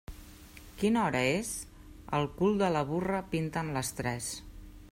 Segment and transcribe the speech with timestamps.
[0.83, 1.51] Quina hora és?
[2.21, 4.37] Al cul de la burra pinten les tres.